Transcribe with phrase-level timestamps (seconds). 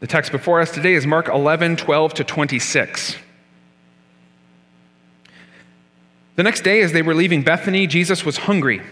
[0.00, 3.16] The text before us today is Mark 11, 12 to 26.
[6.36, 8.82] The next day, as they were leaving Bethany, Jesus was hungry.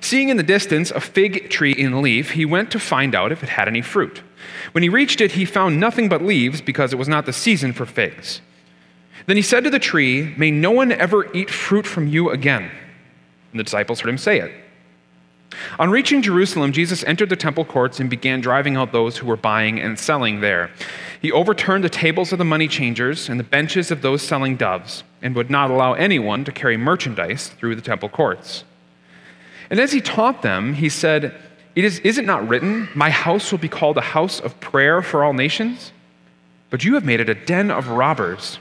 [0.00, 3.42] Seeing in the distance a fig tree in leaf, he went to find out if
[3.42, 4.22] it had any fruit.
[4.72, 7.74] When he reached it, he found nothing but leaves because it was not the season
[7.74, 8.40] for figs.
[9.26, 12.70] Then he said to the tree, May no one ever eat fruit from you again.
[13.52, 14.52] And the disciples heard him say it.
[15.78, 19.36] On reaching Jerusalem, Jesus entered the temple courts and began driving out those who were
[19.36, 20.70] buying and selling there.
[21.20, 25.02] He overturned the tables of the money changers and the benches of those selling doves,
[25.20, 28.64] and would not allow anyone to carry merchandise through the temple courts.
[29.70, 31.34] And as he taught them, he said,
[31.74, 35.02] it is, is it not written, My house will be called a house of prayer
[35.02, 35.92] for all nations?
[36.68, 38.58] But you have made it a den of robbers.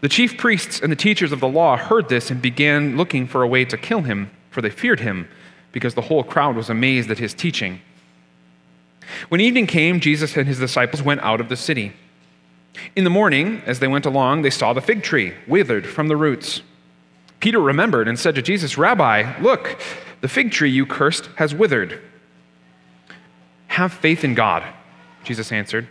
[0.00, 3.42] The chief priests and the teachers of the law heard this and began looking for
[3.42, 5.28] a way to kill him for they feared him,
[5.72, 7.80] because the whole crowd was amazed at his teaching.
[9.28, 11.92] When evening came, Jesus and his disciples went out of the city.
[12.94, 16.16] In the morning, as they went along, they saw the fig tree withered from the
[16.16, 16.62] roots.
[17.40, 19.80] Peter remembered and said to Jesus, Rabbi, look,
[20.20, 22.00] the fig tree you cursed has withered.
[23.66, 24.62] Have faith in God,
[25.24, 25.88] Jesus answered.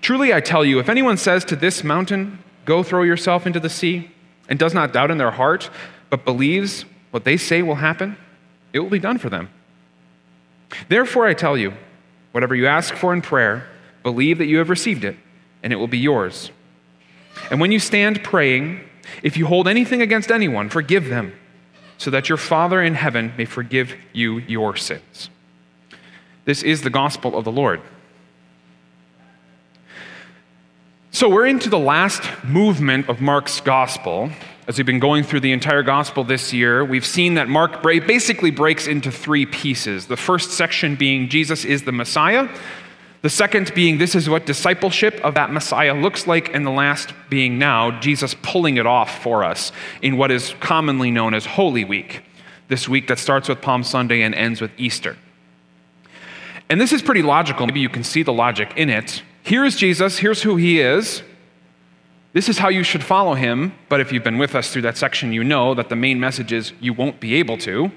[0.00, 3.68] Truly, I tell you, if anyone says to this mountain, Go throw yourself into the
[3.68, 4.10] sea,
[4.48, 5.68] and does not doubt in their heart,
[6.10, 8.16] but believes what they say will happen,
[8.72, 9.48] it will be done for them.
[10.88, 11.72] Therefore, I tell you,
[12.32, 13.68] whatever you ask for in prayer,
[14.02, 15.16] believe that you have received it,
[15.62, 16.50] and it will be yours.
[17.52, 18.80] And when you stand praying,
[19.22, 21.32] if you hold anything against anyone, forgive them,
[21.98, 25.30] so that your Father in heaven may forgive you your sins.
[26.46, 27.80] This is the gospel of the Lord.
[31.12, 34.30] So, we're into the last movement of Mark's gospel,
[34.66, 38.50] as we've been going through the entire gospel this year, we've seen that Mark basically
[38.50, 40.06] breaks into three pieces.
[40.06, 42.48] The first section being Jesus is the Messiah,
[43.24, 47.14] the second being this is what discipleship of that Messiah looks like, and the last
[47.30, 49.72] being now Jesus pulling it off for us
[50.02, 52.22] in what is commonly known as Holy Week,
[52.68, 55.16] this week that starts with Palm Sunday and ends with Easter.
[56.68, 57.66] And this is pretty logical.
[57.66, 59.22] Maybe you can see the logic in it.
[59.42, 61.22] Here is Jesus, here's who he is.
[62.34, 64.96] This is how you should follow him, but if you've been with us through that
[64.96, 67.92] section, you know that the main message is you won't be able to.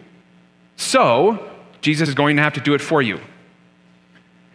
[0.76, 3.20] So, Jesus is going to have to do it for you.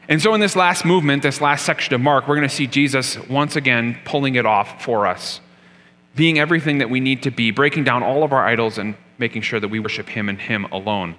[0.08, 2.68] And so, in this last movement, this last section of Mark, we're going to see
[2.68, 5.40] Jesus once again pulling it off for us,
[6.14, 9.42] being everything that we need to be, breaking down all of our idols and making
[9.42, 11.16] sure that we worship Him and Him alone.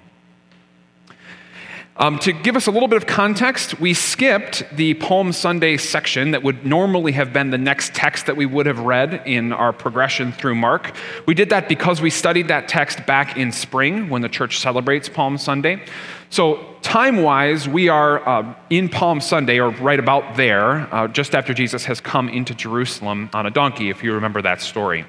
[1.96, 6.32] Um, to give us a little bit of context, we skipped the Palm Sunday section
[6.32, 9.72] that would normally have been the next text that we would have read in our
[9.72, 10.92] progression through Mark.
[11.26, 15.08] We did that because we studied that text back in spring when the church celebrates
[15.08, 15.84] Palm Sunday.
[16.30, 21.32] So, time wise, we are uh, in Palm Sunday, or right about there, uh, just
[21.32, 25.04] after Jesus has come into Jerusalem on a donkey, if you remember that story.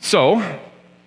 [0.00, 0.42] So,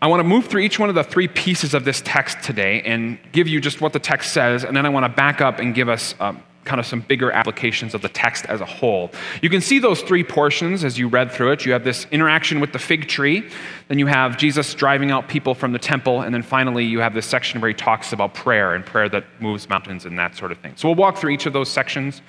[0.01, 2.81] I want to move through each one of the three pieces of this text today
[2.83, 5.59] and give you just what the text says, and then I want to back up
[5.59, 9.11] and give us um, kind of some bigger applications of the text as a whole.
[9.41, 11.65] You can see those three portions as you read through it.
[11.65, 13.49] You have this interaction with the fig tree,
[13.89, 17.13] then you have Jesus driving out people from the temple, and then finally you have
[17.13, 20.51] this section where he talks about prayer and prayer that moves mountains and that sort
[20.51, 20.73] of thing.
[20.77, 22.21] So we'll walk through each of those sections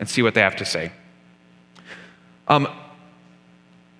[0.00, 0.90] and see what they have to say.
[2.48, 2.66] Um,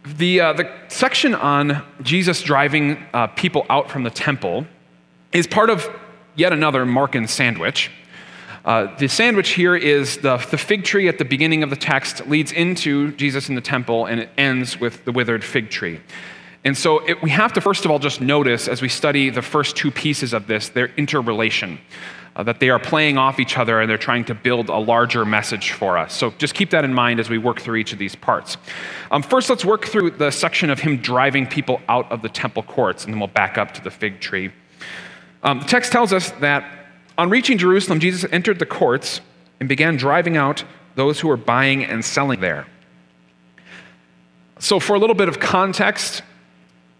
[0.05, 4.67] the, uh, the section on Jesus driving uh, people out from the temple
[5.33, 5.89] is part of
[6.35, 7.91] yet another Markan sandwich.
[8.65, 12.27] Uh, the sandwich here is the, the fig tree at the beginning of the text
[12.27, 16.01] leads into Jesus in the temple and it ends with the withered fig tree.
[16.65, 19.43] And so it, we have to, first of all, just notice as we study the
[19.43, 21.79] first two pieces of this, their interrelation
[22.35, 25.25] uh, that they are playing off each other and they're trying to build a larger
[25.25, 26.15] message for us.
[26.15, 28.57] So just keep that in mind as we work through each of these parts.
[29.11, 32.63] Um, first, let's work through the section of him driving people out of the temple
[32.63, 34.51] courts, and then we'll back up to the fig tree.
[35.43, 36.65] Um, the text tells us that
[37.19, 39.21] on reaching Jerusalem, Jesus entered the courts
[39.61, 40.65] and began driving out
[40.95, 42.67] those who were buying and selling there.
[44.59, 46.23] So, for a little bit of context,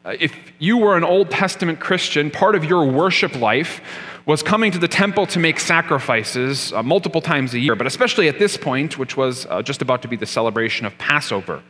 [0.05, 3.81] if you were an Old Testament Christian, part of your worship life
[4.27, 8.29] was coming to the temple to make sacrifices uh, multiple times a year, but especially
[8.29, 11.63] at this point, which was uh, just about to be the celebration of Passover.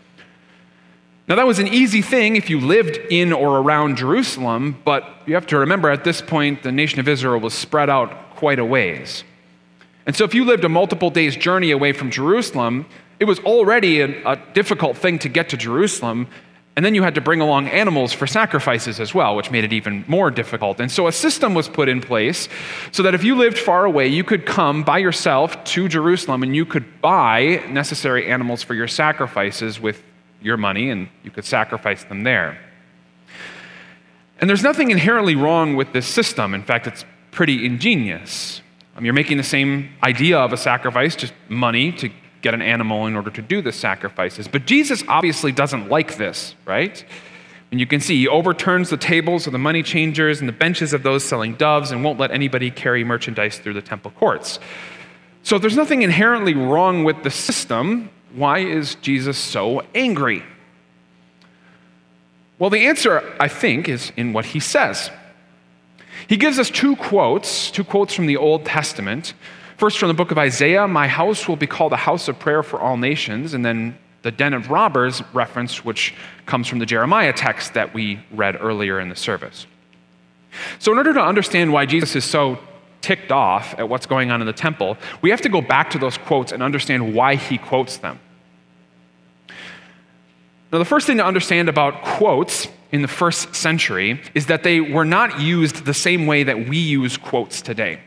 [1.29, 5.35] Now, that was an easy thing if you lived in or around Jerusalem, but you
[5.35, 8.64] have to remember at this point, the nation of Israel was spread out quite a
[8.64, 9.25] ways.
[10.05, 12.87] And so, if you lived a multiple days' journey away from Jerusalem,
[13.20, 16.26] it was already a, a difficult thing to get to Jerusalem.
[16.75, 19.75] And then you had to bring along animals for sacrifices as well, which made it
[19.75, 20.81] even more difficult.
[20.81, 22.49] And so a system was put in place
[22.93, 26.57] so that if you lived far away, you could come by yourself to Jerusalem and
[26.57, 30.03] you could buy necessary animals for your sacrifices with
[30.41, 32.59] your money and you could sacrifice them there.
[34.41, 36.55] And there's nothing inherently wrong with this system.
[36.55, 38.63] In fact, it's pretty ingenious.
[38.97, 42.11] Um, you're making the same idea of a sacrifice, just money to
[42.43, 44.49] get an animal in order to do the sacrifices.
[44.49, 47.05] But Jesus obviously doesn't like this, right?
[47.71, 50.93] And you can see he overturns the tables of the money changers and the benches
[50.93, 54.59] of those selling doves and won't let anybody carry merchandise through the temple courts.
[55.43, 60.43] So if there's nothing inherently wrong with the system, why is Jesus so angry?
[62.59, 65.11] Well, the answer, I think, is in what he says.
[66.29, 69.35] He gives us two quotes, two quotes from the Old Testament
[69.82, 72.62] First, from the book of Isaiah, my house will be called a house of prayer
[72.62, 73.52] for all nations.
[73.52, 76.14] And then the den of robbers reference, which
[76.46, 79.67] comes from the Jeremiah text that we read earlier in the service.
[80.79, 82.61] So, in order to understand why Jesus is so
[83.00, 85.99] ticked off at what's going on in the temple, we have to go back to
[85.99, 88.20] those quotes and understand why he quotes them.
[90.70, 94.81] Now, the first thing to understand about quotes in the first century is that they
[94.81, 97.99] were not used the same way that we use quotes today.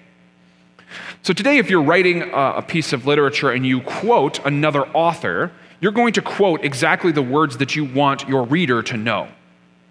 [1.25, 5.51] So, today, if you're writing a piece of literature and you quote another author,
[5.81, 9.27] you're going to quote exactly the words that you want your reader to know.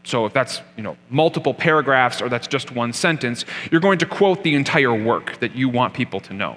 [0.04, 4.06] So, if that's you know, multiple paragraphs or that's just one sentence, you're going to
[4.06, 6.56] quote the entire work that you want people to know.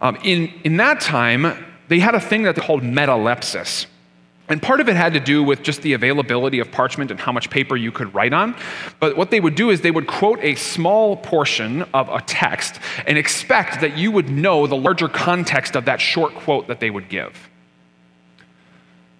[0.00, 3.86] Um, in, in that time, they had a thing that they called metalepsis.
[4.48, 7.32] And part of it had to do with just the availability of parchment and how
[7.32, 8.54] much paper you could write on.
[9.00, 12.78] But what they would do is they would quote a small portion of a text
[13.06, 16.90] and expect that you would know the larger context of that short quote that they
[16.90, 17.48] would give.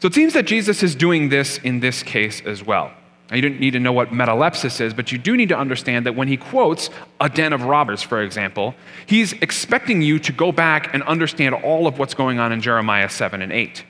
[0.00, 2.92] So it seems that Jesus is doing this in this case as well.
[3.30, 6.04] Now, you don't need to know what metalepsis is, but you do need to understand
[6.04, 8.74] that when he quotes a den of robbers, for example,
[9.06, 13.08] he's expecting you to go back and understand all of what's going on in Jeremiah
[13.08, 13.84] 7 and 8.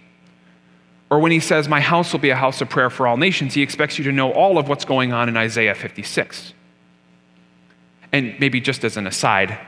[1.10, 3.54] Or when he says, My house will be a house of prayer for all nations,
[3.54, 6.52] he expects you to know all of what's going on in Isaiah 56.
[8.12, 9.58] And maybe just as an aside,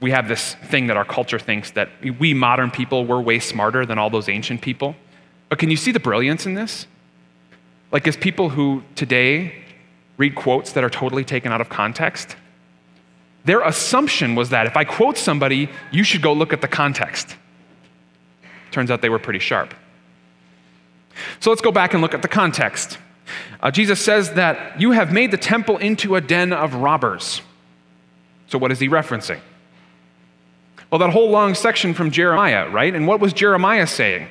[0.00, 3.84] we have this thing that our culture thinks that we modern people, we're way smarter
[3.84, 4.94] than all those ancient people.
[5.48, 6.86] But can you see the brilliance in this?
[7.90, 9.54] Like, as people who today
[10.18, 12.36] read quotes that are totally taken out of context,
[13.44, 17.36] their assumption was that if I quote somebody, you should go look at the context.
[18.70, 19.74] Turns out they were pretty sharp.
[21.40, 22.98] So let's go back and look at the context.
[23.60, 27.42] Uh, Jesus says that you have made the temple into a den of robbers.
[28.48, 29.40] So, what is he referencing?
[30.90, 32.94] Well, that whole long section from Jeremiah, right?
[32.94, 34.28] And what was Jeremiah saying?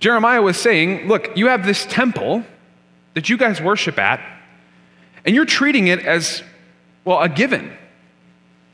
[0.00, 2.44] Jeremiah was saying, Look, you have this temple
[3.14, 4.20] that you guys worship at,
[5.24, 6.42] and you're treating it as,
[7.04, 7.72] well, a given.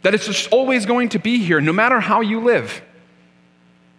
[0.03, 2.81] That it's just always going to be here, no matter how you live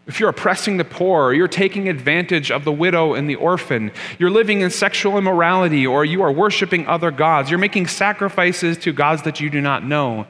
[0.08, 3.92] if you're oppressing the poor, or you're taking advantage of the widow and the orphan,
[4.18, 8.92] you're living in sexual immorality, or you are worshiping other gods, you're making sacrifices to
[8.92, 10.26] gods that you do not know.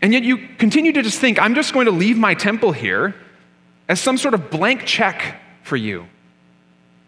[0.00, 3.14] And yet you continue to just think, I'm just going to leave my temple here
[3.88, 6.06] as some sort of blank check for you.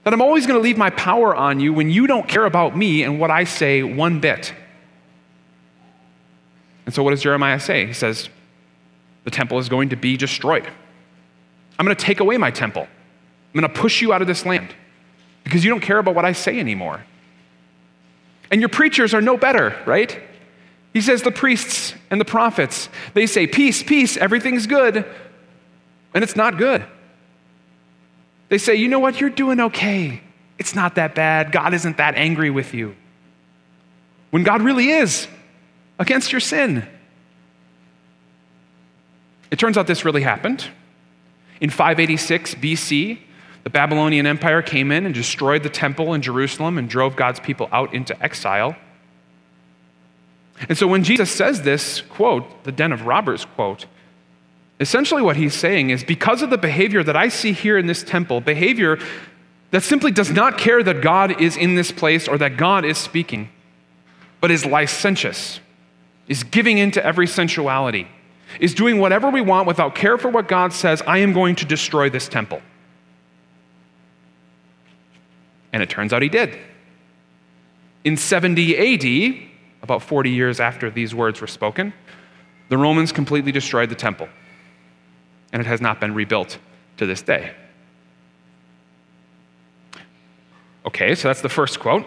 [0.04, 2.76] That I'm always going to leave my power on you when you don't care about
[2.76, 4.54] me and what I say one bit.
[6.86, 7.86] And so, what does Jeremiah say?
[7.86, 8.28] He says,
[9.24, 10.66] The temple is going to be destroyed.
[11.80, 12.82] I'm going to take away my temple.
[12.82, 14.74] I'm going to push you out of this land
[15.44, 17.06] because you don't care about what I say anymore.
[18.50, 20.20] And your preachers are no better, right?
[20.92, 25.06] He says the priests and the prophets, they say, Peace, peace, everything's good.
[26.12, 26.84] And it's not good.
[28.50, 29.18] They say, You know what?
[29.18, 30.20] You're doing okay.
[30.58, 31.50] It's not that bad.
[31.50, 32.94] God isn't that angry with you.
[34.32, 35.28] When God really is
[35.98, 36.86] against your sin.
[39.50, 40.68] It turns out this really happened.
[41.60, 43.18] In 586 BC,
[43.64, 47.68] the Babylonian Empire came in and destroyed the temple in Jerusalem and drove God's people
[47.70, 48.74] out into exile.
[50.68, 53.86] And so when Jesus says this quote, the den of robbers quote,
[54.78, 58.02] essentially what he's saying is because of the behavior that I see here in this
[58.02, 58.98] temple, behavior
[59.70, 62.98] that simply does not care that God is in this place or that God is
[62.98, 63.50] speaking,
[64.40, 65.60] but is licentious,
[66.28, 68.08] is giving in to every sensuality
[68.58, 71.64] is doing whatever we want without care for what God says, I am going to
[71.64, 72.60] destroy this temple.
[75.72, 76.58] And it turns out he did.
[78.04, 79.48] In 70 AD,
[79.82, 81.92] about 40 years after these words were spoken,
[82.68, 84.28] the Romans completely destroyed the temple.
[85.52, 86.58] And it has not been rebuilt
[86.96, 87.54] to this day.
[90.86, 92.06] Okay, so that's the first quote.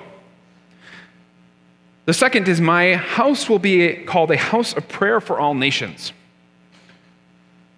[2.06, 6.12] The second is, My house will be called a house of prayer for all nations.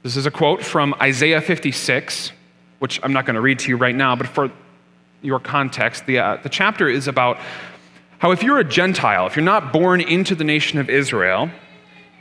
[0.06, 2.32] This is a quote from Isaiah 56,
[2.78, 4.52] which I'm not going to read to you right now, but for
[5.24, 7.40] your context, the, uh, the chapter is about
[8.20, 11.50] how if you're a Gentile, if you're not born into the nation of Israel,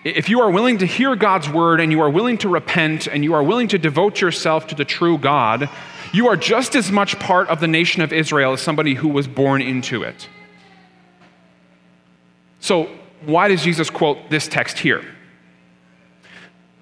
[0.03, 3.23] if you are willing to hear God's word and you are willing to repent and
[3.23, 5.69] you are willing to devote yourself to the true God,
[6.11, 9.29] you are just as much part of the nation of Israel as somebody who was
[9.29, 10.27] born into it.
[12.61, 12.89] So,
[13.27, 15.05] why does Jesus quote this text here?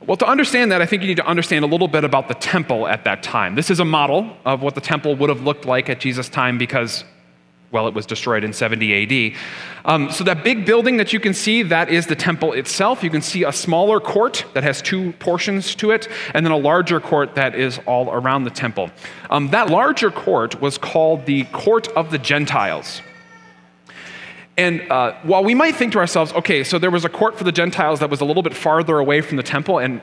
[0.06, 2.34] Well, to understand that, I think you need to understand a little bit about the
[2.34, 3.54] temple at that time.
[3.54, 6.58] This is a model of what the temple would have looked like at Jesus' time
[6.58, 7.04] because,
[7.70, 9.38] well, it was destroyed in 70 AD.
[9.84, 13.04] Um, so, that big building that you can see, that is the temple itself.
[13.04, 16.56] You can see a smaller court that has two portions to it, and then a
[16.56, 18.90] larger court that is all around the temple.
[19.30, 23.02] Um, that larger court was called the Court of the Gentiles.
[24.56, 27.44] And uh, while we might think to ourselves, okay, so there was a court for
[27.44, 30.02] the Gentiles that was a little bit farther away from the temple, and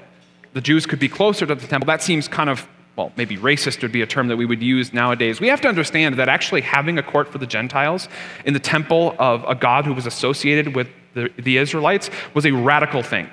[0.53, 3.83] the Jews could be closer to the temple, that seems kind of, well, maybe racist
[3.83, 5.39] would be a term that we would use nowadays.
[5.39, 8.09] We have to understand that actually having a court for the Gentiles
[8.43, 12.51] in the temple of a God who was associated with the, the Israelites was a
[12.51, 13.29] radical thing.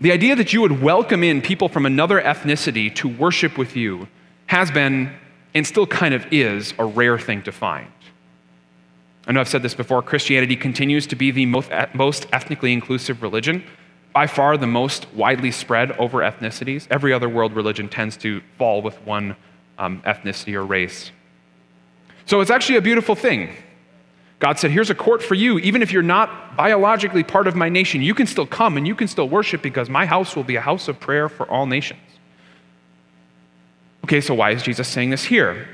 [0.00, 4.08] The idea that you would welcome in people from another ethnicity to worship with you
[4.46, 5.12] has been,
[5.54, 7.88] and still kind of is, a rare thing to find.
[9.30, 13.62] I know I've said this before Christianity continues to be the most ethnically inclusive religion,
[14.12, 16.88] by far the most widely spread over ethnicities.
[16.90, 19.36] Every other world religion tends to fall with one
[19.78, 21.12] um, ethnicity or race.
[22.26, 23.54] So it's actually a beautiful thing.
[24.40, 25.60] God said, Here's a court for you.
[25.60, 28.96] Even if you're not biologically part of my nation, you can still come and you
[28.96, 32.00] can still worship because my house will be a house of prayer for all nations.
[34.02, 35.68] Okay, so why is Jesus saying this here?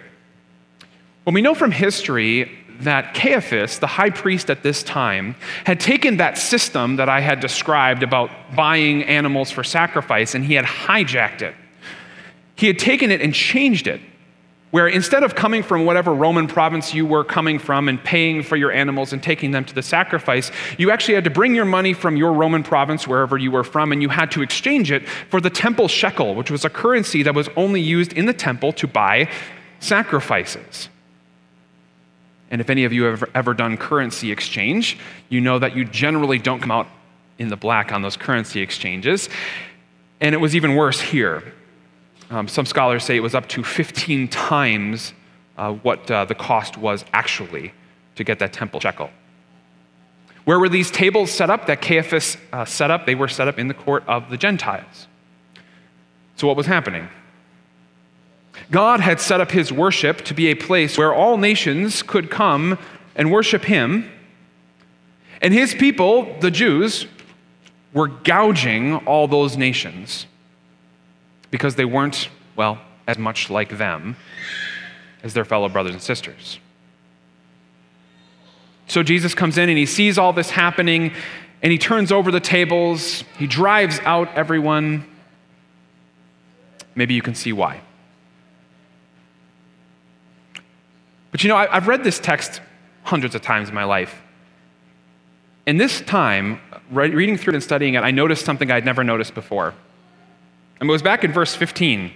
[1.25, 6.19] Well, we know from history that Caiaphas, the high priest at this time, had taken
[6.19, 11.43] that system that I had described about buying animals for sacrifice and he had hijacked
[11.43, 11.55] it.
[12.55, 14.01] He had taken it and changed it,
[14.71, 18.57] where instead of coming from whatever Roman province you were coming from and paying for
[18.57, 21.93] your animals and taking them to the sacrifice, you actually had to bring your money
[21.93, 25.41] from your Roman province, wherever you were from, and you had to exchange it for
[25.41, 28.87] the temple shekel, which was a currency that was only used in the temple to
[28.87, 29.29] buy
[29.81, 30.89] sacrifices.
[32.51, 34.99] And if any of you have ever, done currency exchange,
[35.29, 36.87] you know that you generally don't come out
[37.39, 39.29] in the black on those currency exchanges.
[40.21, 41.43] And it was even worse here.
[42.31, 45.13] Um, some scholars say it was up to 15 times
[45.57, 47.73] uh, what uh, the cost was actually
[48.15, 49.11] to get that temple shekel.
[50.45, 53.05] Where were these tables set up that Caiaphas uh, set up?
[53.05, 55.09] They were set up in the court of the Gentiles.
[56.37, 57.09] So, what was happening?
[58.71, 62.79] God had set up his worship to be a place where all nations could come
[63.15, 64.11] and worship him.
[65.41, 67.07] And his people, the Jews,
[67.93, 70.27] were gouging all those nations
[71.51, 74.17] because they weren't, well, as much like them
[75.23, 76.59] as their fellow brothers and sisters.
[78.87, 81.13] So Jesus comes in and he sees all this happening
[81.63, 85.05] and he turns over the tables, he drives out everyone.
[86.95, 87.81] Maybe you can see why.
[91.37, 92.63] But you know, I, have read this text
[93.03, 94.23] hundreds of times in my life.
[95.67, 99.35] And this time, reading through it and studying it, I noticed something I'd never noticed
[99.35, 99.75] before.
[100.81, 102.11] And it was back in verse 15.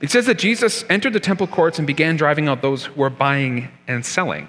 [0.00, 3.10] It says that Jesus entered the temple courts and began driving out those who were
[3.10, 4.48] buying and selling.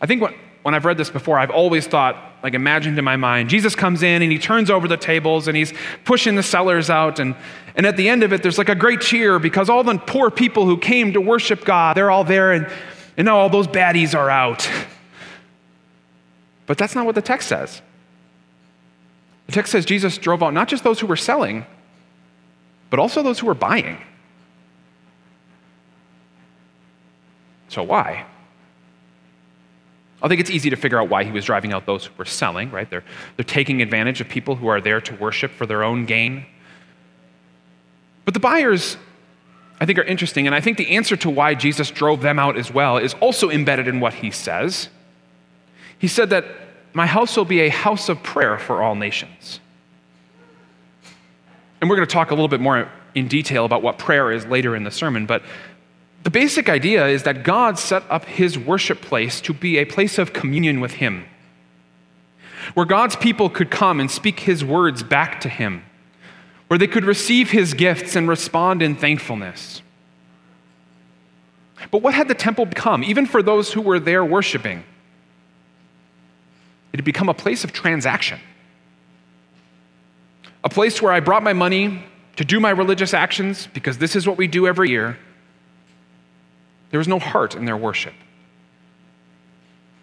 [0.00, 0.32] I think when,
[0.62, 4.02] when I've read this before, I've always thought, like imagined in my mind, Jesus comes
[4.02, 5.72] in and he turns over the tables and he's
[6.04, 7.18] pushing the sellers out.
[7.18, 7.34] And,
[7.74, 10.30] and at the end of it, there's like a great cheer because all the poor
[10.30, 12.70] people who came to worship God, they're all there and,
[13.16, 14.68] and now all those baddies are out.
[16.66, 17.80] But that's not what the text says.
[19.46, 21.64] The text says Jesus drove out not just those who were selling,
[22.90, 23.98] but also those who were buying.
[27.68, 28.26] So why?
[30.24, 32.24] I think it's easy to figure out why he was driving out those who were
[32.24, 32.88] selling, right?
[32.88, 33.04] They're,
[33.36, 36.46] they're taking advantage of people who are there to worship for their own gain.
[38.24, 38.96] But the buyers,
[39.80, 40.46] I think, are interesting.
[40.46, 43.50] And I think the answer to why Jesus drove them out as well is also
[43.50, 44.88] embedded in what he says.
[45.98, 46.46] He said that
[46.94, 49.60] my house will be a house of prayer for all nations.
[51.82, 54.46] And we're going to talk a little bit more in detail about what prayer is
[54.46, 55.42] later in the sermon, but
[56.24, 60.18] the basic idea is that God set up his worship place to be a place
[60.18, 61.26] of communion with him,
[62.72, 65.84] where God's people could come and speak his words back to him,
[66.68, 69.82] where they could receive his gifts and respond in thankfulness.
[71.90, 74.82] But what had the temple become, even for those who were there worshiping?
[76.94, 78.40] It had become a place of transaction,
[80.62, 82.02] a place where I brought my money
[82.36, 85.18] to do my religious actions because this is what we do every year.
[86.94, 88.14] There was no heart in their worship.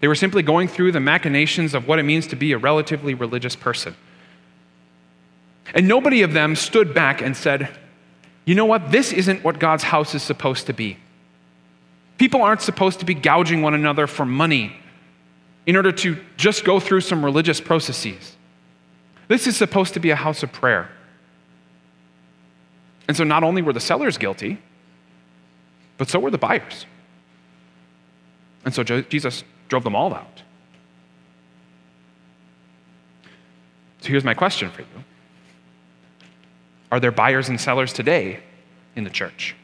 [0.02, 3.14] They were simply going through the machinations of what it means to be a relatively
[3.14, 3.96] religious person.
[5.74, 7.70] And nobody of them stood back and said,
[8.44, 8.92] you know what?
[8.92, 10.98] This isn't what God's house is supposed to be.
[12.18, 14.76] People aren't supposed to be gouging one another for money
[15.66, 18.36] in order to just go through some religious processes.
[19.30, 20.90] This is supposed to be a house of prayer.
[23.08, 24.62] And so not only were the sellers guilty,
[26.02, 26.88] but so were the buyers.
[28.66, 30.42] And so Jesus drove them all out.
[34.00, 34.88] So here's my question for you
[36.92, 38.40] Are there buyers and sellers today
[38.96, 39.56] in the church?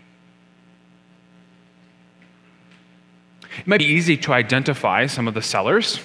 [3.58, 6.01] It might be easy to identify some of the sellers,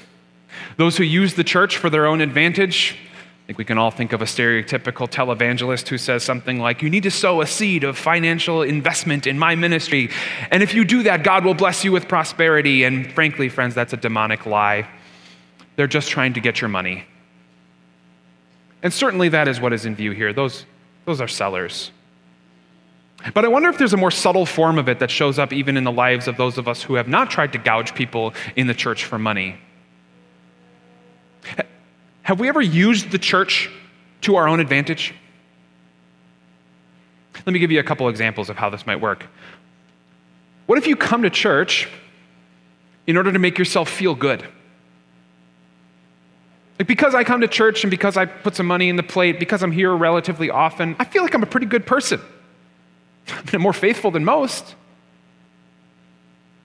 [0.79, 2.97] those who use the church for their own advantage.
[3.43, 6.89] I think we can all think of a stereotypical televangelist who says something like, You
[6.89, 10.11] need to sow a seed of financial investment in my ministry.
[10.53, 12.85] And if you do that, God will bless you with prosperity.
[12.85, 14.89] And frankly, friends, that's a demonic lie.
[15.75, 17.05] They're just trying to get your money.
[18.83, 20.33] And certainly that is what is in view here.
[20.33, 20.65] Those,
[21.05, 21.91] those are sellers.
[23.35, 25.77] But I wonder if there's a more subtle form of it that shows up even
[25.77, 28.67] in the lives of those of us who have not tried to gouge people in
[28.69, 29.59] the church for money.
[32.23, 33.71] Have we ever used the church
[34.23, 35.14] to our own advantage?
[37.35, 39.26] Let me give you a couple examples of how this might work.
[40.67, 41.88] What if you come to church
[43.07, 44.47] in order to make yourself feel good?
[46.79, 49.38] Like because I come to church and because I put some money in the plate,
[49.38, 52.21] because I'm here relatively often, I feel like I'm a pretty good person.
[53.52, 54.75] I'm more faithful than most.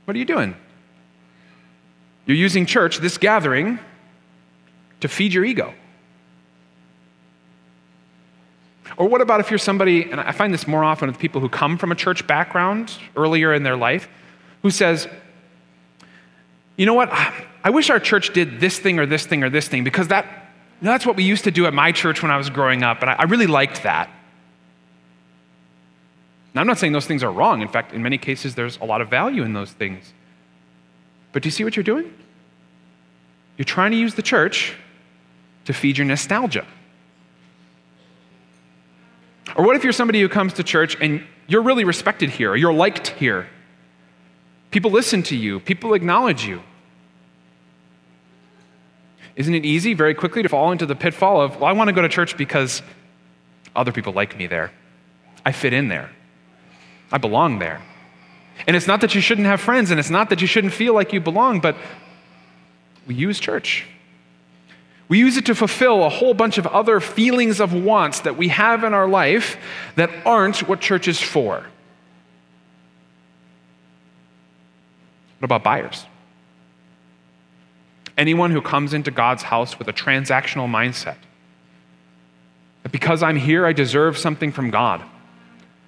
[0.06, 0.56] What are you doing?
[2.26, 3.80] You're using church, this gathering,
[5.01, 5.74] to feed your ego.
[8.98, 11.50] Or what about if you're somebody, and I find this more often with people who
[11.50, 14.08] come from a church background earlier in their life,
[14.62, 15.08] who says,
[16.78, 19.67] you know what, I wish our church did this thing or this thing or this
[19.67, 20.26] thing because that,
[20.82, 22.84] you know, that's what we used to do at my church when I was growing
[22.84, 24.10] up, and I, I really liked that.
[26.54, 27.62] Now, I'm not saying those things are wrong.
[27.62, 30.12] In fact, in many cases, there's a lot of value in those things.
[31.32, 32.12] But do you see what you're doing?
[33.58, 34.76] You're trying to use the church
[35.67, 36.65] to feed your nostalgia.
[39.53, 42.56] Or what if you're somebody who comes to church and you're really respected here, or
[42.56, 43.49] you're liked here?
[44.71, 46.62] People listen to you, people acknowledge you.
[49.36, 51.93] Isn't it easy very quickly to fall into the pitfall of, well, I want to
[51.93, 52.82] go to church because
[53.75, 54.71] other people like me there?
[55.45, 56.10] I fit in there.
[57.12, 57.82] I belong there.
[58.65, 60.93] And it's not that you shouldn't have friends, and it's not that you shouldn't feel
[60.93, 61.75] like you belong, but
[63.06, 63.86] we use church
[65.10, 68.50] we use it to fulfill a whole bunch of other feelings of wants that we
[68.50, 69.58] have in our life
[69.96, 71.65] that aren't what church is for.
[75.39, 76.06] What about buyers?
[78.17, 81.17] Anyone who comes into God's house with a transactional mindset
[82.84, 85.04] that because I'm here, I deserve something from God,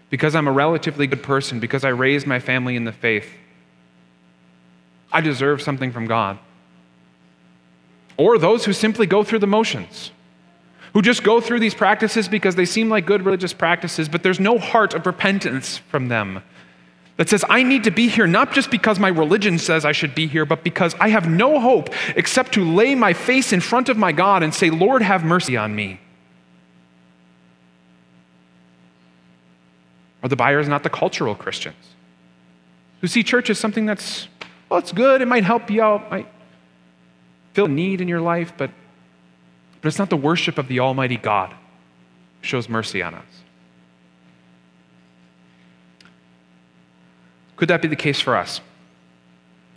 [0.10, 3.28] because I'm a relatively good person, because I raised my family in the faith,
[5.12, 6.40] I deserve something from God
[8.20, 10.12] or those who simply go through the motions,
[10.94, 14.42] who just go through these practices because they seem like good religious practices, but there's
[14.42, 16.44] no heart of repentance from them
[17.16, 20.16] that says, I need to be here not just because my religion says I should
[20.16, 23.88] be here, but because I have no hope except to lay my face in front
[23.88, 26.02] of my God and say, Lord, have mercy on me.
[30.24, 31.96] Are the buyers not the cultural Christians
[33.00, 34.28] who see church as something that's,
[34.68, 36.28] well, it's good, it might help you out, might
[37.54, 38.72] fill a need in your life, but,
[39.82, 43.26] but it's not the worship of the Almighty God who shows mercy on us.
[47.56, 48.62] Could that be the case for us?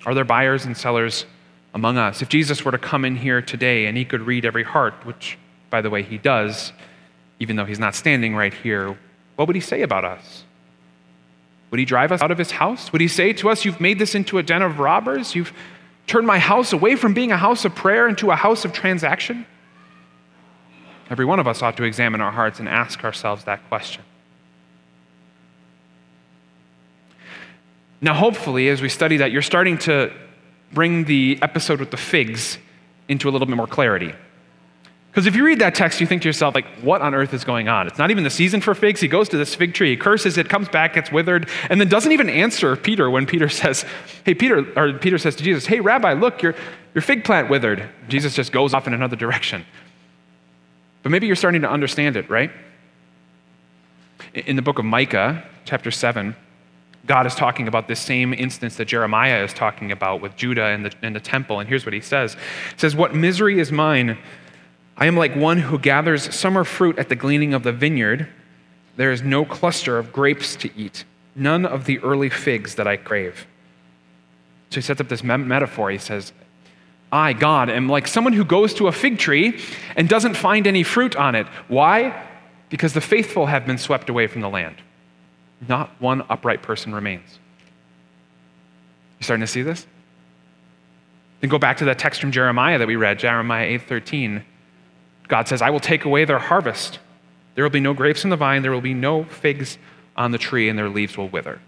[0.07, 1.27] Are there buyers and sellers
[1.75, 2.23] among us?
[2.23, 5.39] If Jesus were to come in here today and he could read every heart, which,
[5.71, 6.73] by the way, he does,
[7.41, 8.97] even though he's not standing right here,
[9.37, 10.45] what would he say about us?
[11.73, 12.93] Would he drive us out of his house?
[12.93, 15.35] Would he say to us, You've made this into a den of robbers?
[15.35, 15.53] You've
[16.07, 19.47] Turn my house away from being a house of prayer into a house of transaction?
[21.11, 24.03] Every one of us ought to examine our hearts and ask ourselves that question.
[28.01, 30.13] Now, hopefully, as we study that, you're starting to
[30.73, 32.59] bring the episode with the figs
[33.09, 34.13] into a little bit more clarity.
[35.13, 37.45] Because if you read that text, you think to yourself, like, what on earth is
[37.45, 37.87] going on?
[37.87, 38.99] It's not even the season for figs.
[38.99, 41.89] He goes to this fig tree, he curses it, comes back, gets withered, and then
[41.89, 43.85] doesn't even answer Peter when Peter says,
[44.25, 46.55] Hey, Peter, or Peter says to Jesus, Hey, Rabbi, look, your,
[46.95, 47.87] your fig plant withered.
[48.09, 49.67] Jesus just goes off in another direction.
[51.03, 52.51] But maybe you're starting to understand it, right?
[54.33, 56.35] In the book of Micah, chapter 7,
[57.05, 60.87] God is talking about this same instance that Jeremiah is talking about with Judah and
[60.87, 61.61] the, and the temple.
[61.61, 64.17] And here's what he says He says, What misery is mine
[65.03, 68.29] I am like one who gathers summer fruit at the gleaning of the vineyard.
[68.95, 72.99] There is no cluster of grapes to eat, none of the early figs that I
[72.99, 73.49] crave.
[74.71, 75.91] So he sets up this metaphor.
[75.91, 76.33] He says,
[77.11, 79.59] I, God, am like someone who goes to a fig tree
[79.97, 81.49] and doesn't find any fruit on it.
[81.67, 82.25] Why?
[82.69, 84.77] Because the faithful have been swept away from the land.
[85.69, 87.41] Not one upright person remains.
[89.19, 89.85] You starting to see this?
[91.41, 94.45] Then go back to that text from Jeremiah that we read, Jeremiah 8:13.
[95.33, 96.99] God says, I will take away their harvest.
[97.55, 99.79] There will be no grapes in the vine, there will be no figs
[100.15, 101.59] on the tree, and their leaves will wither.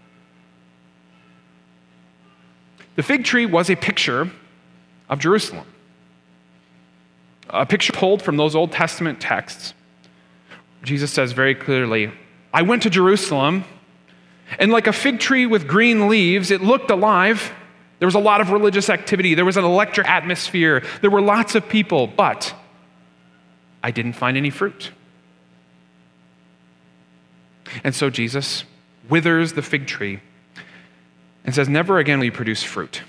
[2.95, 4.29] The fig tree was a picture
[5.09, 5.65] of Jerusalem,
[7.49, 9.73] a picture pulled from those Old Testament texts.
[10.83, 12.11] Jesus says very clearly,
[12.53, 13.63] I went to Jerusalem,
[14.59, 17.51] and like a fig tree with green leaves, it looked alive.
[17.97, 21.55] There was a lot of religious activity, there was an electric atmosphere, there were lots
[21.55, 22.53] of people, but
[23.85, 24.89] I didn't find any fruit.
[27.83, 28.63] And so Jesus
[29.07, 30.21] withers the fig tree
[31.43, 33.03] and says, Never again will you produce fruit.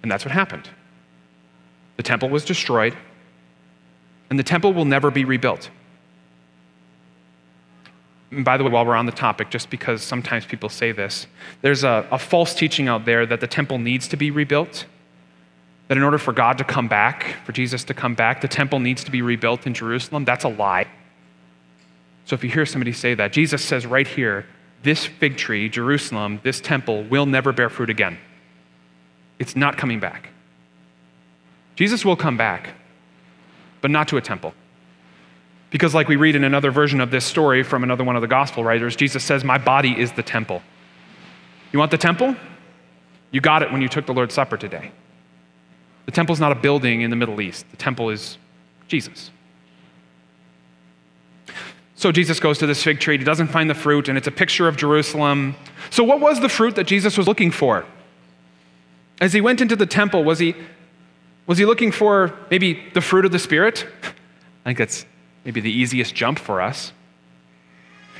[0.00, 0.68] And that's what happened.
[1.96, 2.96] The temple was destroyed,
[4.30, 5.70] and the temple will never be rebuilt.
[8.30, 11.26] And by the way, while we're on the topic, just because sometimes people say this,
[11.62, 14.86] there's a, a false teaching out there that the temple needs to be rebuilt.
[15.88, 18.80] That in order for God to come back, for Jesus to come back, the temple
[18.80, 20.24] needs to be rebuilt in Jerusalem.
[20.24, 20.86] That's a lie.
[22.24, 24.46] So if you hear somebody say that, Jesus says right here,
[24.82, 28.18] this fig tree, Jerusalem, this temple will never bear fruit again.
[29.38, 30.28] It's not coming back.
[31.76, 32.70] Jesus will come back,
[33.80, 34.54] but not to a temple.
[35.70, 38.28] Because, like we read in another version of this story from another one of the
[38.28, 40.62] gospel writers, Jesus says, My body is the temple.
[41.72, 42.36] You want the temple?
[43.32, 44.92] You got it when you took the Lord's Supper today.
[46.06, 48.38] The temple is not a building in the Middle East, the temple is
[48.88, 49.30] Jesus.
[51.96, 53.16] So Jesus goes to this fig tree.
[53.16, 55.54] He doesn't find the fruit, and it's a picture of Jerusalem.
[55.90, 57.86] So, what was the fruit that Jesus was looking for?
[59.20, 60.54] As he went into the temple, was he,
[61.46, 63.86] was he looking for maybe the fruit of the Spirit?
[64.02, 65.06] I think that's
[65.44, 66.92] maybe the easiest jump for us.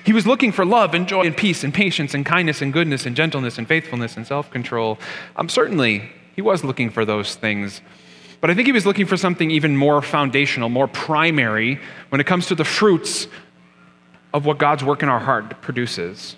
[0.04, 3.06] He was looking for love and joy and peace and patience and kindness and goodness
[3.06, 4.98] and gentleness and faithfulness and self control.
[5.36, 7.80] Um, certainly, he was looking for those things.
[8.40, 12.26] But I think he was looking for something even more foundational, more primary when it
[12.26, 13.26] comes to the fruits
[14.34, 16.36] of what God's work in our heart produces.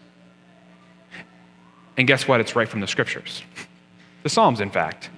[1.97, 2.41] And guess what?
[2.41, 3.43] It's right from the scriptures.
[4.23, 5.09] The Psalms, in fact.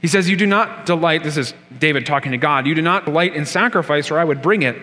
[0.00, 3.04] He says, You do not delight, this is David talking to God, you do not
[3.04, 4.76] delight in sacrifice, or I would bring it.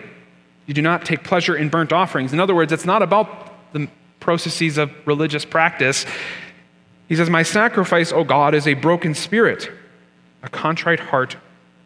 [0.64, 2.32] You do not take pleasure in burnt offerings.
[2.32, 3.88] In other words, it's not about the
[4.20, 6.06] processes of religious practice.
[7.08, 9.70] He says, My sacrifice, O God, is a broken spirit.
[10.42, 11.36] A contrite heart,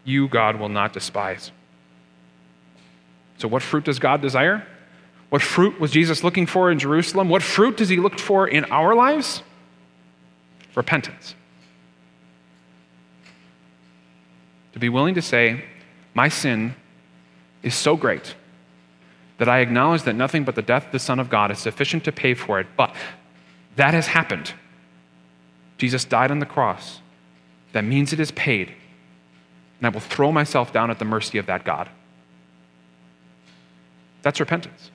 [0.04, 1.52] you, God, will not despise.
[3.38, 4.66] So, what fruit does God desire?
[5.30, 7.28] What fruit was Jesus looking for in Jerusalem?
[7.28, 9.42] What fruit does he look for in our lives?
[10.74, 11.34] Repentance.
[14.72, 15.64] To be willing to say,
[16.14, 16.74] My sin
[17.62, 18.34] is so great
[19.38, 22.04] that I acknowledge that nothing but the death of the Son of God is sufficient
[22.04, 22.94] to pay for it, but
[23.76, 24.52] that has happened.
[25.80, 27.00] Jesus died on the cross.
[27.72, 28.68] That means it is paid.
[29.78, 31.88] And I will throw myself down at the mercy of that God.
[34.20, 34.90] That's repentance.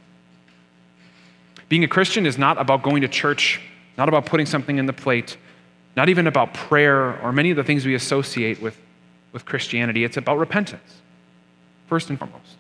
[1.70, 3.60] Being a Christian is not about going to church,
[3.98, 5.38] not about putting something in the plate,
[5.96, 8.80] not even about prayer or many of the things we associate with,
[9.32, 10.04] with Christianity.
[10.04, 11.02] It's about repentance,
[11.88, 12.58] first and foremost.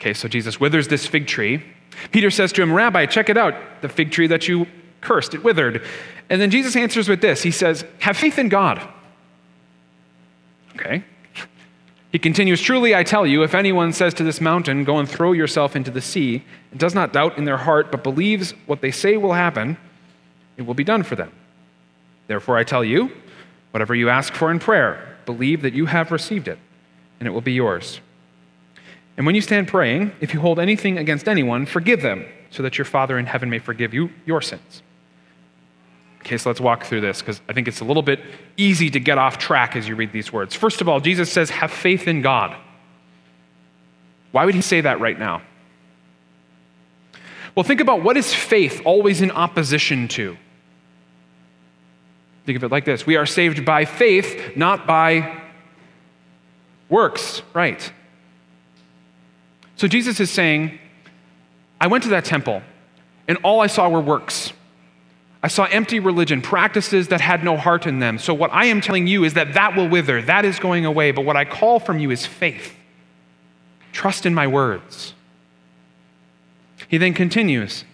[0.00, 1.62] Okay, so Jesus withers this fig tree
[2.10, 4.66] Peter says to him, Rabbi, check it out, the fig tree that you
[5.00, 5.82] cursed, it withered.
[6.30, 8.80] And then Jesus answers with this He says, Have faith in God.
[10.74, 11.04] Okay.
[12.10, 15.32] He continues, Truly I tell you, if anyone says to this mountain, Go and throw
[15.32, 18.90] yourself into the sea, and does not doubt in their heart, but believes what they
[18.90, 19.76] say will happen,
[20.56, 21.32] it will be done for them.
[22.26, 23.10] Therefore I tell you,
[23.72, 26.58] whatever you ask for in prayer, believe that you have received it,
[27.18, 28.00] and it will be yours.
[29.16, 32.78] And when you stand praying, if you hold anything against anyone, forgive them, so that
[32.78, 34.82] your Father in heaven may forgive you your sins.
[36.20, 38.20] Okay, so let's walk through this because I think it's a little bit
[38.56, 40.54] easy to get off track as you read these words.
[40.54, 42.56] First of all, Jesus says, Have faith in God.
[44.32, 45.42] Why would he say that right now?
[47.54, 50.36] Well, think about what is faith always in opposition to?
[52.46, 55.42] Think of it like this We are saved by faith, not by
[56.88, 57.92] works, right?
[59.76, 60.78] So Jesus is saying,
[61.80, 62.62] I went to that temple,
[63.26, 64.52] and all I saw were works.
[65.42, 68.18] I saw empty religion, practices that had no heart in them.
[68.18, 71.10] So, what I am telling you is that that will wither, that is going away.
[71.10, 72.74] But what I call from you is faith.
[73.92, 75.12] Trust in my words.
[76.88, 77.84] He then continues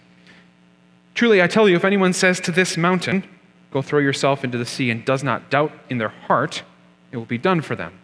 [1.13, 3.25] Truly, I tell you, if anyone says to this mountain,
[3.71, 6.63] Go throw yourself into the sea, and does not doubt in their heart,
[7.11, 7.97] it will be done for them.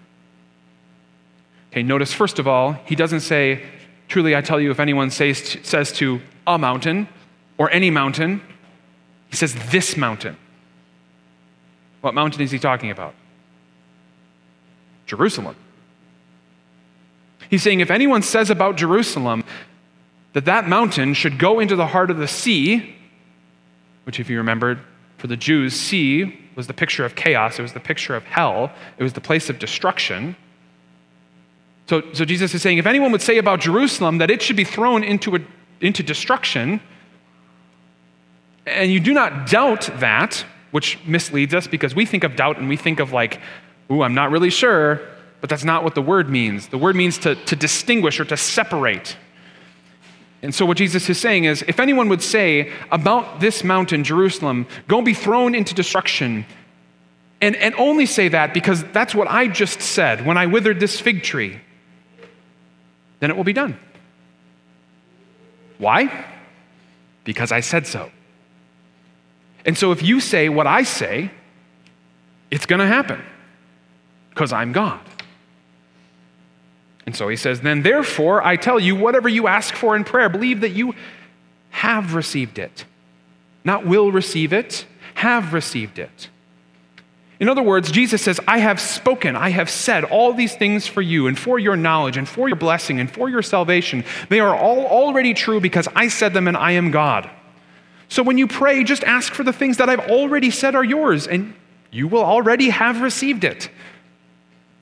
[1.78, 3.62] Okay, notice first of all, he doesn't say,
[4.08, 7.08] Truly, I tell you, if anyone says, says to a mountain
[7.60, 8.42] or any mountain,
[9.30, 10.38] he says, This mountain.
[12.02, 13.14] What mountain is he talking about?
[15.06, 15.56] Jerusalem.
[17.48, 19.44] He's saying if anyone says about Jerusalem
[20.34, 22.96] that that mountain should go into the heart of the sea,
[24.06, 24.80] which, if you remembered,
[25.20, 28.72] for the Jews, sea was the picture of chaos, it was the picture of hell,
[28.98, 30.36] it was the place of destruction.
[31.88, 34.66] So, so Jesus is saying if anyone would say about Jerusalem that it should be
[34.66, 35.40] thrown into, a,
[35.80, 36.82] into destruction,
[38.66, 42.68] and you do not doubt that, which misleads us because we think of doubt and
[42.68, 43.40] we think of like,
[43.90, 45.00] ooh, I'm not really sure,
[45.40, 46.68] but that's not what the word means.
[46.68, 49.16] The word means to, to distinguish or to separate.
[50.42, 54.68] And so, what Jesus is saying is if anyone would say about this mountain, Jerusalem,
[54.88, 56.46] go be thrown into destruction,
[57.42, 61.00] and, and only say that because that's what I just said when I withered this
[61.00, 61.60] fig tree,
[63.20, 63.80] then it will be done.
[65.78, 66.26] Why?
[67.24, 68.12] Because I said so.
[69.66, 71.32] And so if you say what I say,
[72.50, 73.22] it's going to happen
[74.30, 75.02] because I'm God.
[77.06, 80.30] And so he says, Then therefore, I tell you, whatever you ask for in prayer,
[80.30, 80.94] believe that you
[81.70, 82.86] have received it.
[83.64, 86.30] Not will receive it, have received it.
[87.40, 91.02] In other words, Jesus says, I have spoken, I have said all these things for
[91.02, 94.04] you and for your knowledge and for your blessing and for your salvation.
[94.30, 97.30] They are all already true because I said them and I am God.
[98.10, 101.28] So when you pray, just ask for the things that I've already said are yours,
[101.28, 101.54] and
[101.92, 103.70] you will already have received it.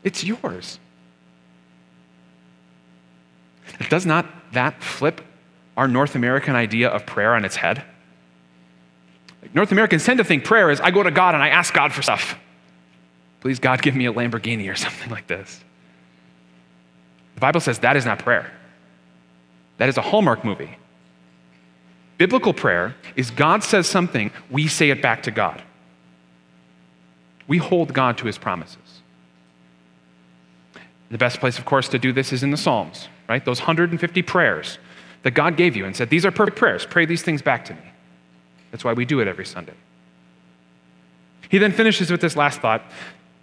[0.03, 0.79] It's yours.
[3.89, 5.21] Does not that flip
[5.75, 7.83] our North American idea of prayer on its head?
[9.53, 11.91] North Americans tend to think prayer is I go to God and I ask God
[11.91, 12.37] for stuff.
[13.45, 15.63] Please, God, give me a Lamborghini or something like this.
[17.35, 18.49] The Bible says that is not prayer.
[19.77, 20.79] That is a Hallmark movie.
[22.17, 25.61] Biblical prayer is God says something, we say it back to God.
[27.47, 29.03] We hold God to his promises.
[31.11, 33.45] The best place, of course, to do this is in the Psalms, right?
[33.45, 34.79] Those 150 prayers
[35.21, 36.87] that God gave you and said, These are perfect prayers.
[36.87, 37.91] Pray these things back to me.
[38.71, 39.75] That's why we do it every Sunday.
[41.47, 42.81] He then finishes with this last thought.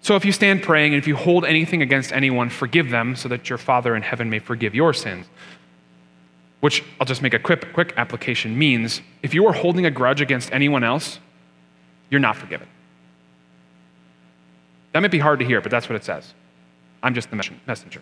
[0.02, 3.28] So if you stand praying and if you hold anything against anyone, forgive them so
[3.28, 5.26] that your Father in heaven may forgive your sins
[6.62, 10.20] which I'll just make a quick, quick application, means if you are holding a grudge
[10.20, 11.18] against anyone else,
[12.08, 12.68] you're not forgiven.
[14.92, 16.34] That might be hard to hear, but that's what it says.
[17.02, 18.00] I'm just the messenger.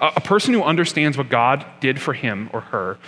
[0.00, 2.98] A, person who understands what God did for him or her,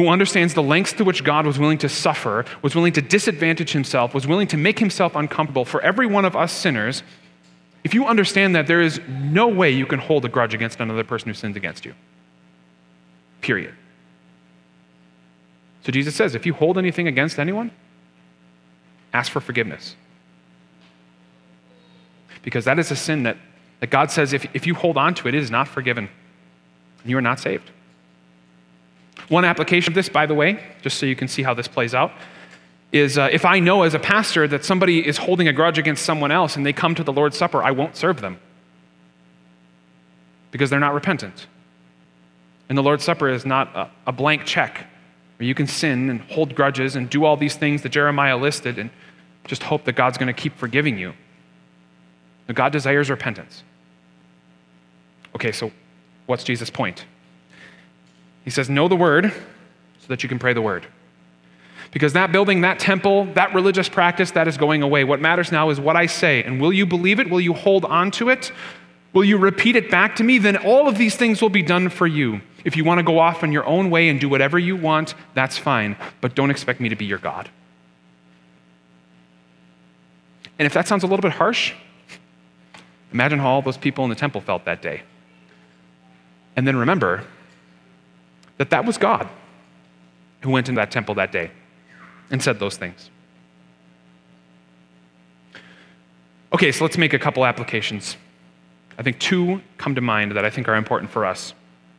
[0.00, 3.72] who understands the lengths to which God was willing to suffer, was willing to disadvantage
[3.72, 7.02] himself, was willing to make himself uncomfortable for every one of us sinners,
[7.84, 11.04] if you understand that, there is no way you can hold a grudge against another
[11.04, 11.92] person who sins against you.
[13.42, 13.74] Period.
[15.84, 17.70] So Jesus says if you hold anything against anyone,
[19.12, 19.96] ask for forgiveness.
[22.40, 23.36] Because that is a sin that,
[23.80, 26.08] that God says if, if you hold on to it, it is not forgiven.
[27.02, 27.70] And you are not saved.
[29.30, 31.94] One application of this, by the way, just so you can see how this plays
[31.94, 32.10] out,
[32.90, 36.04] is uh, if I know as a pastor that somebody is holding a grudge against
[36.04, 38.40] someone else and they come to the Lord's Supper, I won't serve them
[40.50, 41.46] because they're not repentant.
[42.68, 44.88] And the Lord's Supper is not a, a blank check
[45.38, 48.80] where you can sin and hold grudges and do all these things that Jeremiah listed
[48.80, 48.90] and
[49.44, 51.14] just hope that God's going to keep forgiving you.
[52.48, 53.62] But God desires repentance.
[55.36, 55.70] Okay, so
[56.26, 57.04] what's Jesus' point?
[58.44, 59.32] He says, Know the word
[60.00, 60.86] so that you can pray the word.
[61.92, 65.02] Because that building, that temple, that religious practice, that is going away.
[65.04, 66.42] What matters now is what I say.
[66.42, 67.28] And will you believe it?
[67.28, 68.52] Will you hold on to it?
[69.12, 70.38] Will you repeat it back to me?
[70.38, 72.42] Then all of these things will be done for you.
[72.64, 75.14] If you want to go off on your own way and do whatever you want,
[75.34, 75.96] that's fine.
[76.20, 77.48] But don't expect me to be your God.
[80.58, 81.72] And if that sounds a little bit harsh,
[83.12, 85.02] imagine how all those people in the temple felt that day.
[86.54, 87.24] And then remember
[88.60, 89.26] that that was God
[90.42, 91.50] who went into that temple that day
[92.30, 93.08] and said those things.
[96.52, 98.18] Okay, so let's make a couple applications.
[98.98, 101.54] I think two come to mind that I think are important for us,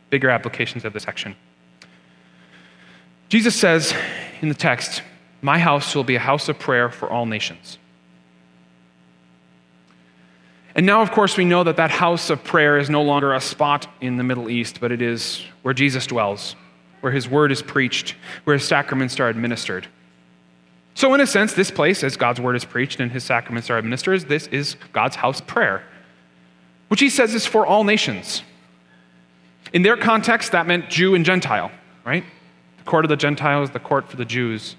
[0.08, 1.34] bigger applications of this section.
[3.28, 3.92] Jesus says
[4.40, 5.02] in the text,
[5.40, 7.76] My house will be a house of prayer for all nations.
[10.74, 13.40] And now, of course, we know that that house of prayer is no longer a
[13.40, 16.56] spot in the Middle East, but it is where Jesus dwells,
[17.00, 19.86] where his word is preached, where his sacraments are administered.
[20.94, 23.78] So, in a sense, this place, as God's word is preached and his sacraments are
[23.78, 25.82] administered, this is God's house prayer,
[26.88, 28.42] which he says is for all nations.
[29.72, 31.70] In their context, that meant Jew and Gentile,
[32.04, 32.24] right?
[32.78, 34.76] The court of the Gentiles, the court for the Jews.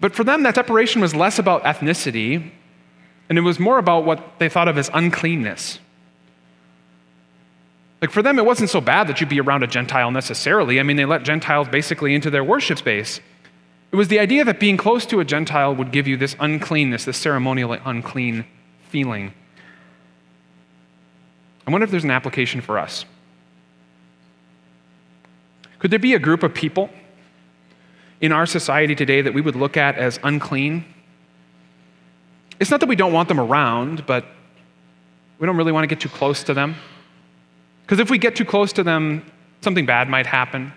[0.00, 2.50] But for them, that separation was less about ethnicity
[3.28, 5.78] and it was more about what they thought of as uncleanness.
[8.00, 10.78] Like for them, it wasn't so bad that you'd be around a Gentile necessarily.
[10.78, 13.20] I mean, they let Gentiles basically into their worship space.
[13.90, 17.04] It was the idea that being close to a Gentile would give you this uncleanness,
[17.04, 18.44] this ceremonially unclean
[18.88, 19.32] feeling.
[21.66, 23.04] I wonder if there's an application for us.
[25.78, 26.90] Could there be a group of people
[28.20, 30.84] in our society today that we would look at as unclean?
[32.58, 34.24] It's not that we don't want them around, but
[35.38, 36.76] we don't really want to get too close to them.
[37.82, 40.72] Because if we get too close to them, something bad might happen.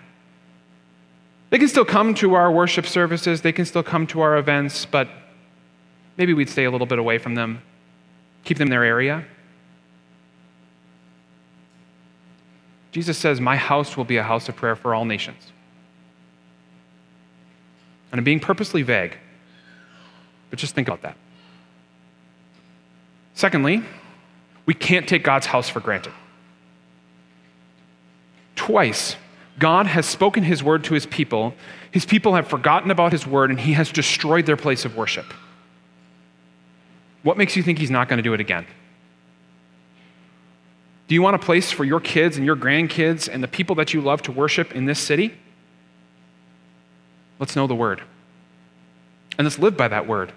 [1.50, 4.86] They can still come to our worship services, they can still come to our events,
[4.86, 5.08] but
[6.16, 7.62] maybe we'd stay a little bit away from them,
[8.44, 9.24] keep them in their area.
[12.92, 15.52] Jesus says, My house will be a house of prayer for all nations.
[18.12, 19.16] And I'm being purposely vague,
[20.50, 21.16] but just think about that.
[23.34, 23.82] Secondly,
[24.66, 26.12] we can't take God's house for granted.
[28.56, 29.16] Twice,
[29.58, 31.54] God has spoken his word to his people.
[31.90, 35.26] His people have forgotten about his word, and he has destroyed their place of worship.
[37.22, 38.66] What makes you think he's not going to do it again?
[41.08, 43.92] Do you want a place for your kids and your grandkids and the people that
[43.92, 45.34] you love to worship in this city?
[47.38, 48.02] Let's know the word.
[49.36, 50.32] And let's live by that word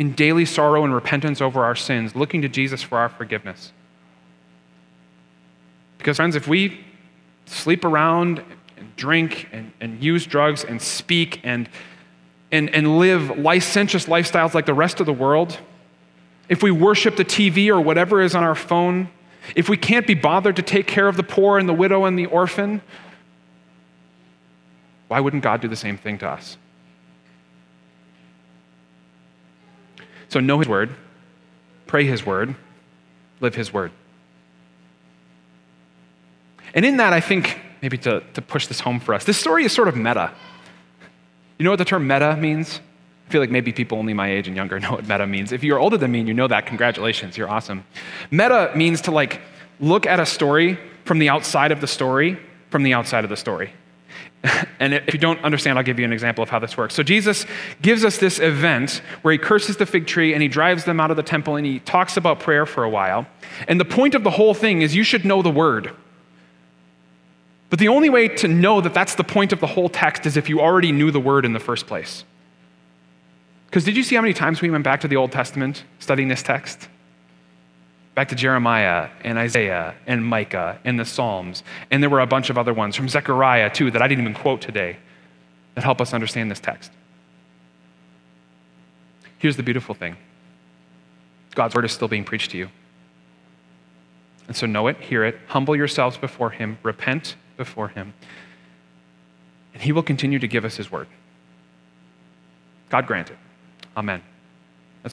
[0.00, 3.70] in daily sorrow and repentance over our sins, looking to Jesus for our forgiveness.
[5.98, 6.82] Because, friends, if we
[7.44, 8.42] sleep around
[8.78, 11.68] and drink and, and use drugs and speak and,
[12.50, 15.58] and, and live licentious lifestyles like the rest of the world,
[16.48, 19.10] if we worship the TV or whatever is on our phone,
[19.54, 22.18] if we can't be bothered to take care of the poor and the widow and
[22.18, 22.80] the orphan,
[25.08, 26.56] why wouldn't God do the same thing to us?
[30.30, 30.90] So know His word,
[31.86, 32.54] pray His word,
[33.40, 33.92] live His word.
[36.72, 39.64] And in that, I think, maybe to, to push this home for us, this story
[39.64, 40.32] is sort of meta.
[41.58, 42.80] You know what the term meta means?
[43.26, 45.52] I feel like maybe people only my age and younger know what meta means.
[45.52, 47.84] If you're older than me and you know that, congratulations, you're awesome.
[48.30, 49.40] Meta means to like
[49.80, 52.38] look at a story from the outside of the story,
[52.70, 53.72] from the outside of the story.
[54.80, 56.94] And if you don't understand, I'll give you an example of how this works.
[56.94, 57.44] So, Jesus
[57.82, 61.10] gives us this event where he curses the fig tree and he drives them out
[61.10, 63.26] of the temple and he talks about prayer for a while.
[63.68, 65.94] And the point of the whole thing is you should know the word.
[67.68, 70.36] But the only way to know that that's the point of the whole text is
[70.36, 72.24] if you already knew the word in the first place.
[73.66, 76.28] Because did you see how many times we went back to the Old Testament studying
[76.28, 76.88] this text?
[78.20, 81.62] Back to Jeremiah and Isaiah and Micah and the Psalms.
[81.90, 84.34] And there were a bunch of other ones from Zechariah, too, that I didn't even
[84.34, 84.98] quote today
[85.74, 86.92] that help us understand this text.
[89.38, 90.18] Here's the beautiful thing
[91.54, 92.68] God's word is still being preached to you.
[94.48, 98.12] And so know it, hear it, humble yourselves before Him, repent before Him,
[99.72, 101.06] and He will continue to give us His word.
[102.90, 103.38] God grant it.
[103.96, 104.20] Amen.